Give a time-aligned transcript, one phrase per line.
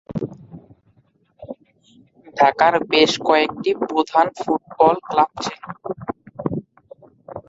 [2.37, 5.61] ঢাকার বেশ কয়েকটি প্রধান ফুটবল ক্লাব ছিল।